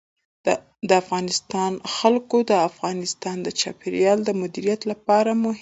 [0.89, 5.49] د افغانستان جلکو د افغانستان د چاپیریال د مدیریت لپاره مهم دي.